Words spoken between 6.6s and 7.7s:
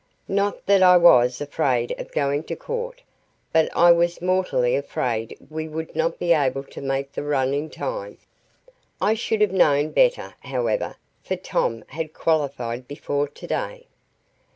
to make the run in